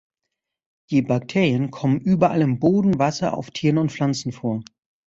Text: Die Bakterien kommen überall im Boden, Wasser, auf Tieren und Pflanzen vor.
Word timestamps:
Die 0.89 1.03
Bakterien 1.03 1.69
kommen 1.69 2.01
überall 2.01 2.41
im 2.41 2.57
Boden, 2.57 2.97
Wasser, 2.97 3.37
auf 3.37 3.51
Tieren 3.51 3.77
und 3.77 3.91
Pflanzen 3.91 4.31
vor. 4.31 4.63